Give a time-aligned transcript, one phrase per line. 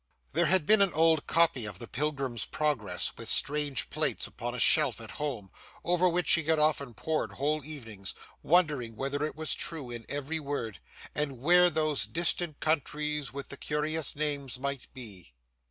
[0.33, 4.59] There had been an old copy of the Pilgrim's Progress, with strange plates, upon a
[4.59, 5.51] shelf at home,
[5.83, 10.39] over which she had often pored whole evenings, wondering whether it was true in every
[10.39, 10.79] word,
[11.13, 15.35] and where those distant countries with the curious names might be.